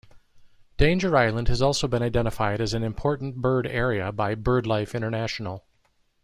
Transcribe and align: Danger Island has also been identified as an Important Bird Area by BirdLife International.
Danger 0.77 1.15
Island 1.15 1.47
has 1.49 1.61
also 1.61 1.87
been 1.87 2.01
identified 2.01 2.59
as 2.59 2.73
an 2.73 2.81
Important 2.81 3.35
Bird 3.35 3.67
Area 3.67 4.11
by 4.11 4.33
BirdLife 4.33 4.95
International. 4.95 5.63